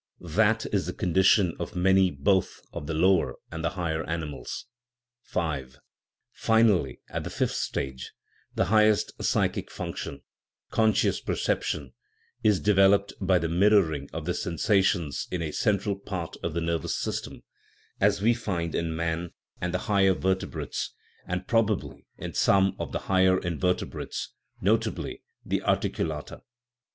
That 0.33 0.65
is 0.73 0.87
the 0.87 0.93
condition 0.93 1.55
of 1.59 1.75
many 1.75 2.09
both 2.09 2.59
of 2.73 2.87
the 2.87 2.95
lower 2.95 3.35
and 3.51 3.63
the 3.63 3.69
higher 3.69 4.03
animals. 4.09 4.65
V. 5.31 5.65
Finally, 6.31 7.01
at 7.11 7.23
the 7.23 7.29
fifth 7.29 7.53
stage, 7.53 8.11
the 8.55 8.65
highest 8.73 9.11
psychic 9.23 9.69
function, 9.69 10.23
conscious 10.71 11.19
perception, 11.21 11.93
is 12.43 12.59
developed 12.59 13.13
by 13.21 13.37
the 13.37 13.47
mir 13.47 13.69
roring 13.79 14.09
of 14.11 14.25
the 14.25 14.33
sensations 14.33 15.27
in 15.29 15.43
a 15.43 15.51
central 15.51 15.95
part 15.95 16.35
of 16.41 16.55
the 16.55 16.61
nervous 16.61 16.95
system, 16.97 17.43
as 17.99 18.23
we 18.23 18.33
find 18.33 18.73
in 18.73 18.95
man 18.95 19.33
and 19.61 19.71
the 19.71 19.77
higher 19.85 20.15
vertebrates, 20.15 20.95
and 21.27 21.47
probably 21.47 22.07
in 22.17 22.33
some 22.33 22.75
of 22.79 22.91
the 22.91 23.01
higher 23.05 23.37
invertebrates, 23.39 24.33
not 24.61 24.87
ably 24.87 25.21
the 25.45 25.61
articulata. 25.61 26.41